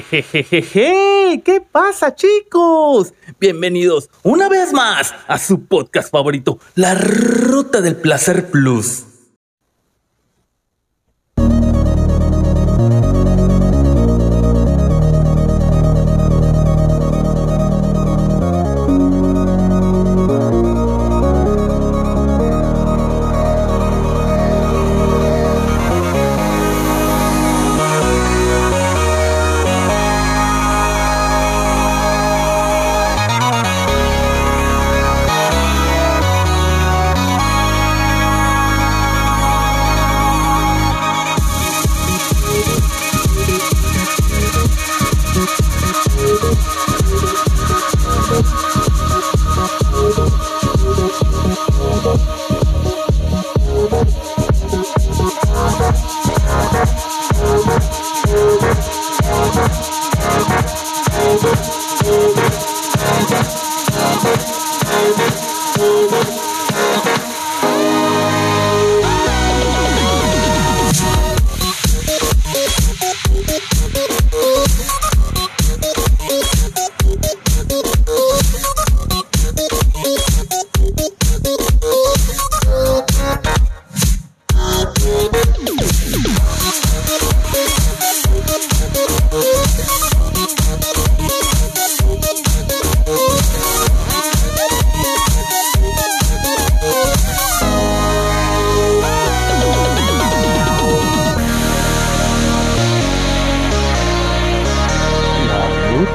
Jejejeje, 0.00 1.42
¿qué 1.44 1.60
pasa 1.60 2.14
chicos? 2.14 3.12
Bienvenidos 3.38 4.08
una 4.22 4.48
vez 4.48 4.72
más 4.72 5.14
a 5.26 5.38
su 5.38 5.66
podcast 5.66 6.10
favorito, 6.10 6.58
La 6.74 6.94
Ruta 6.94 7.82
del 7.82 7.96
Placer 7.96 8.50
Plus. 8.50 9.11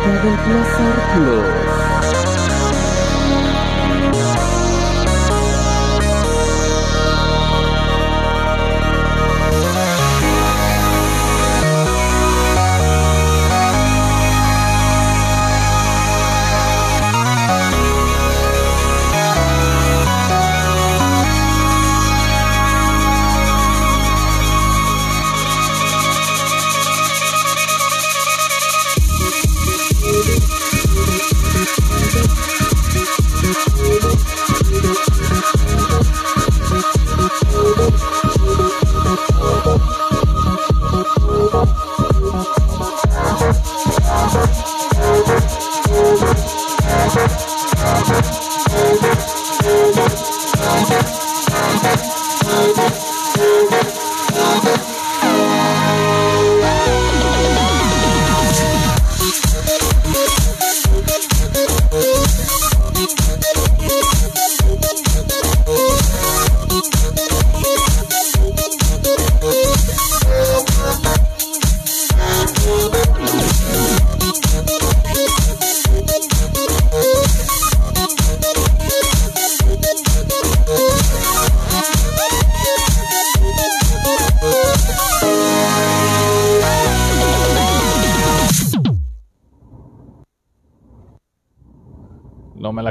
Ruta 0.07 0.23
del 0.23 0.37
placer 0.39 0.95
plus. 1.13 1.86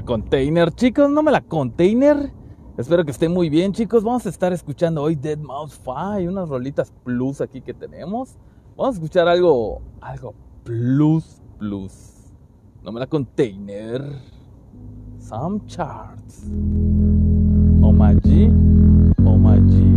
Container, 0.07 0.73
chicos, 0.73 1.11
no 1.11 1.23
me 1.23 1.31
la 1.31 1.43
container. 1.43 2.33
Espero 2.79 3.05
que 3.05 3.11
estén 3.11 3.33
muy 3.33 3.51
bien, 3.51 3.73
chicos. 3.73 4.03
Vamos 4.03 4.25
a 4.25 4.31
estar 4.31 4.53
escuchando 4.53 5.03
hoy 5.03 5.17
Dead 5.17 5.39
Mouse 5.39 5.79
5, 5.85 6.31
unas 6.31 6.49
rolitas 6.49 6.93
plus 7.05 7.43
aquí 7.43 7.61
que 7.61 7.75
tenemos. 7.75 8.39
Vamos 8.77 8.95
a 8.95 8.99
escuchar 8.99 9.29
algo, 9.29 9.83
algo 10.01 10.35
plus, 10.65 11.43
plus. 11.59 12.33
No 12.83 12.93
me 12.93 13.01
la 13.01 13.07
container. 13.07 14.03
Some 15.19 15.61
charts. 15.67 16.45
Omaji, 17.83 18.51
Omaji. 19.25 19.25
Boing. 19.25 19.96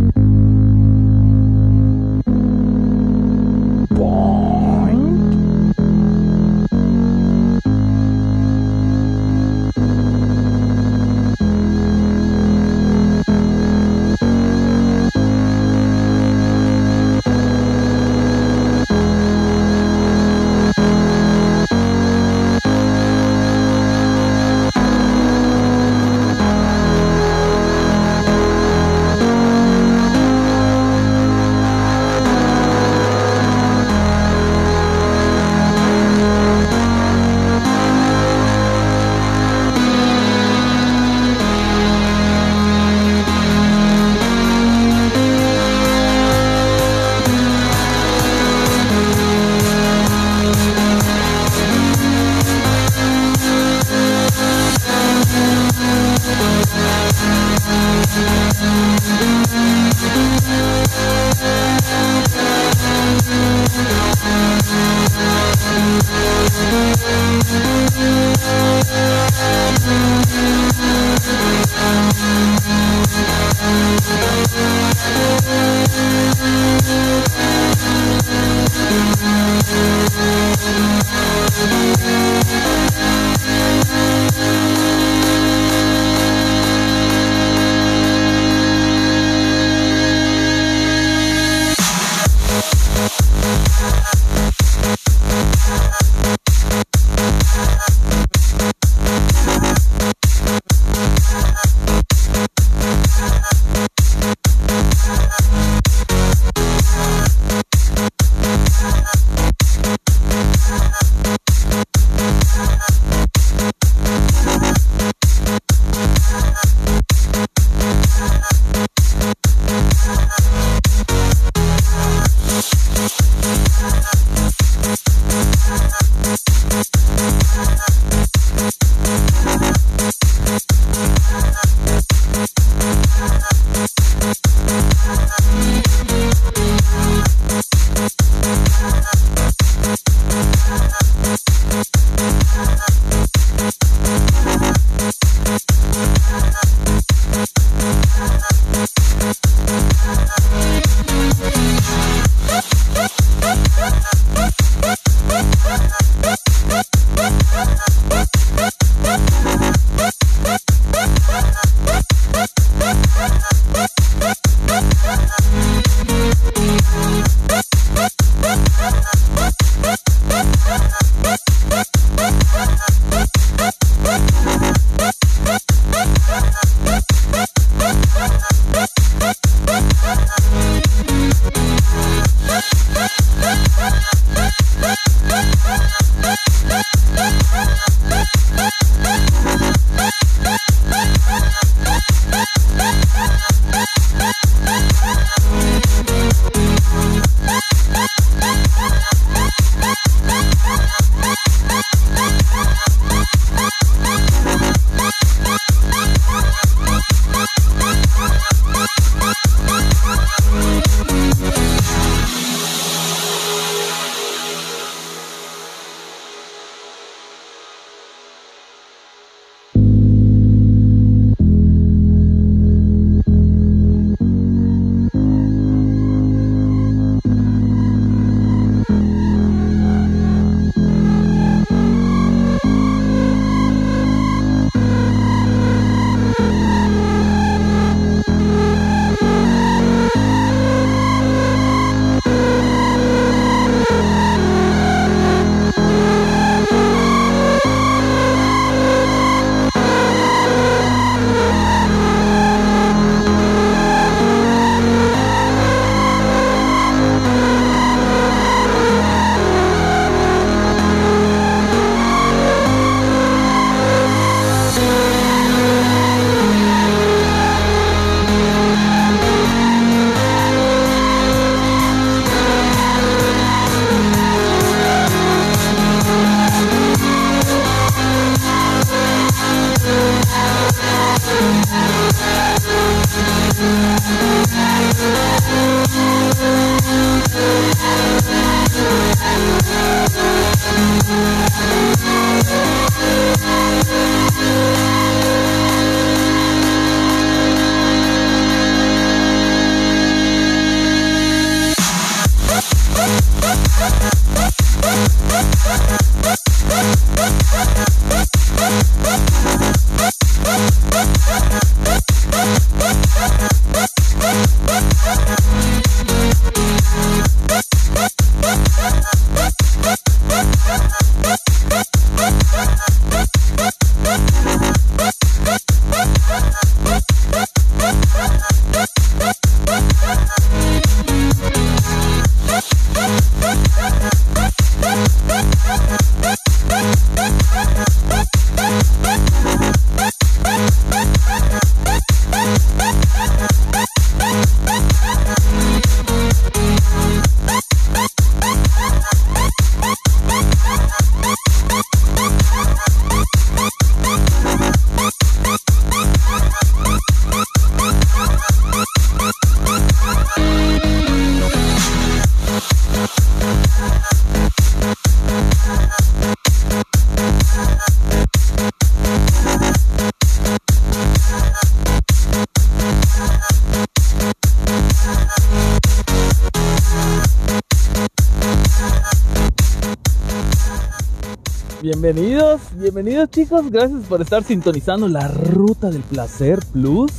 Bienvenidos, 381.92 382.60
bienvenidos 382.76 383.30
chicos, 383.30 383.68
gracias 383.68 384.06
por 384.06 384.20
estar 384.22 384.44
sintonizando 384.44 385.08
la 385.08 385.26
Ruta 385.26 385.90
del 385.90 386.02
Placer 386.02 386.60
Plus, 386.72 387.10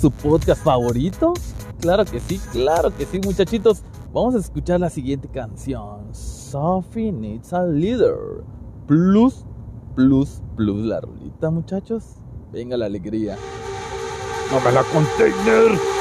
su 0.00 0.12
podcast 0.12 0.62
favorito. 0.62 1.34
Claro 1.80 2.04
que 2.04 2.20
sí, 2.20 2.40
claro 2.52 2.96
que 2.96 3.06
sí 3.06 3.18
muchachitos. 3.18 3.82
Vamos 4.12 4.36
a 4.36 4.38
escuchar 4.38 4.78
la 4.78 4.88
siguiente 4.88 5.26
canción. 5.26 6.14
Sophie 6.14 7.10
Needs 7.10 7.52
a 7.52 7.64
Leader. 7.64 8.44
Plus, 8.86 9.44
plus, 9.96 10.40
plus 10.54 10.86
la 10.86 11.00
rulita 11.00 11.50
muchachos. 11.50 12.04
Venga 12.52 12.76
la 12.76 12.86
alegría. 12.86 13.36
No 14.52 14.60
me 14.60 14.70
la 14.70 14.84
container. 14.84 15.99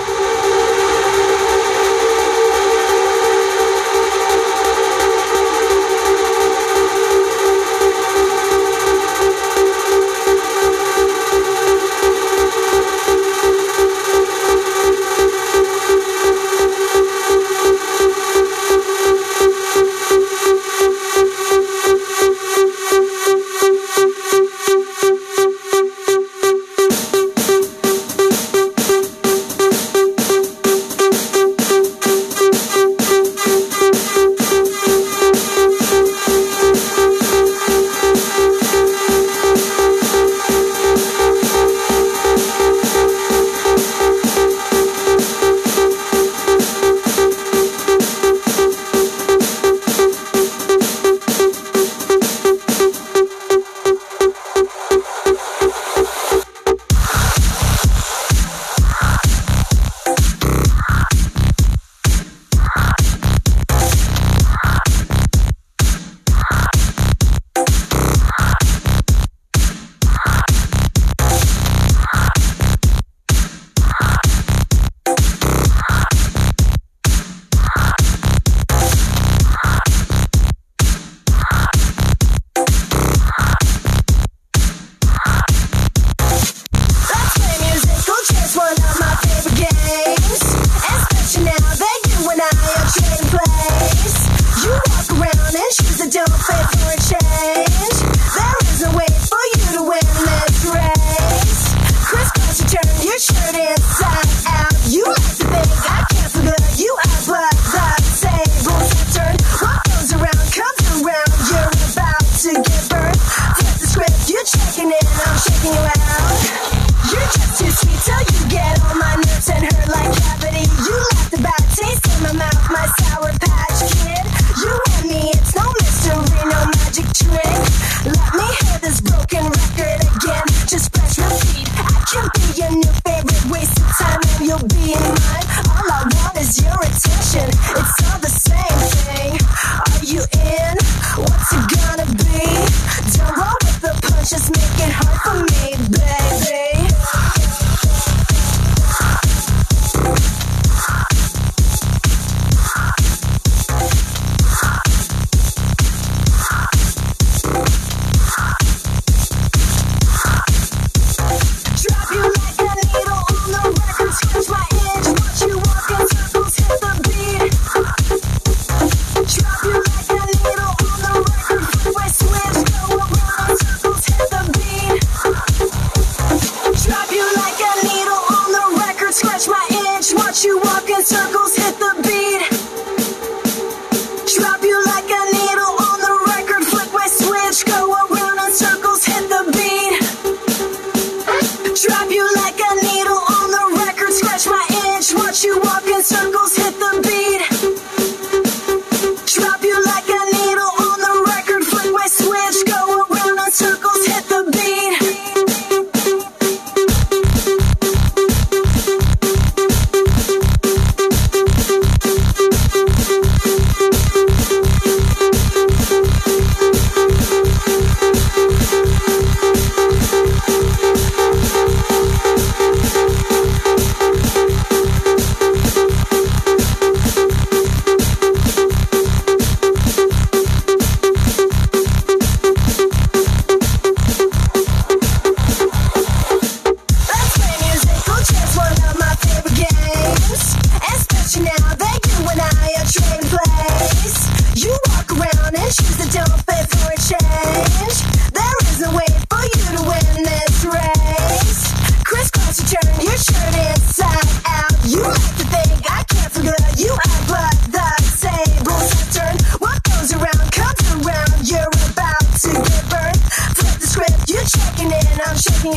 You're 265.61 265.75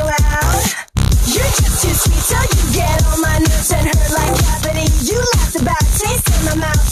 just 1.26 1.82
too 1.82 1.90
sweet, 1.90 2.22
so 2.22 2.38
you 2.38 2.72
get 2.72 3.04
on 3.06 3.20
my 3.20 3.38
nerves 3.38 3.72
and 3.72 3.86
hurt 3.88 4.10
like 4.14 4.38
gravity. 4.38 4.86
You 5.02 5.18
laughed 5.34 5.56
about 5.56 5.80
taste 5.98 6.28
in 6.38 6.44
my 6.44 6.66
mouth. 6.66 6.91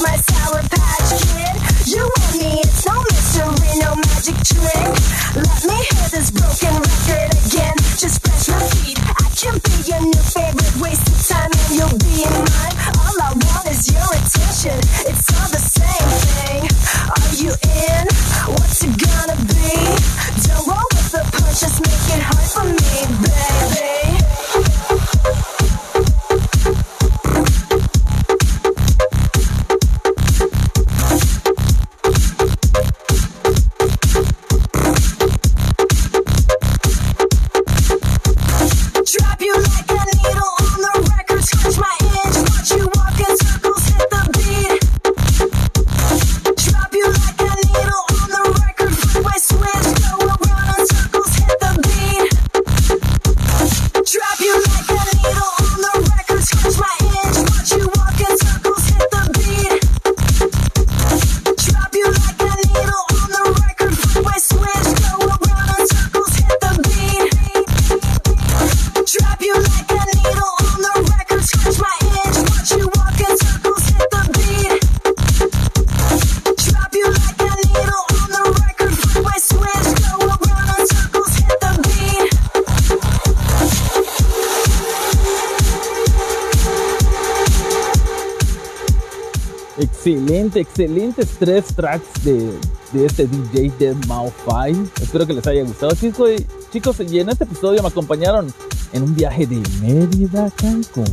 Excelente, 89.81 90.61
excelentes 90.61 91.27
tres 91.39 91.75
tracks 91.75 92.23
de, 92.23 92.53
de 92.93 93.07
este 93.07 93.27
DJ 93.27 93.73
Dead 93.79 93.97
Mouth 94.07 94.35
5. 94.45 94.91
Espero 95.01 95.27
que 95.27 95.33
les 95.33 95.47
haya 95.47 95.63
gustado, 95.63 95.95
chicos. 95.95 96.31
Y, 96.33 96.47
chicos, 96.71 97.01
y 97.01 97.19
en 97.19 97.31
este 97.31 97.45
episodio 97.45 97.83
me 97.83 97.89
acompañaron 97.89 98.53
en 98.93 99.03
un 99.03 99.15
viaje 99.15 99.47
de 99.47 99.63
Mérida 99.81 100.47
a 100.47 100.51
Cancún. 100.51 101.07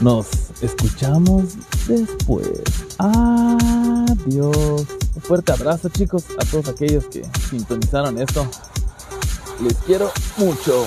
Nos 0.00 0.26
escuchamos 0.62 1.44
después. 1.86 2.62
Adiós. 2.96 4.86
Un 5.14 5.22
fuerte 5.22 5.52
abrazo, 5.52 5.90
chicos, 5.90 6.24
a 6.38 6.44
todos 6.46 6.68
aquellos 6.68 7.04
que 7.04 7.22
sintonizaron 7.50 8.18
esto. 8.18 8.46
Les 9.60 9.74
quiero 9.74 10.10
mucho. 10.38 10.86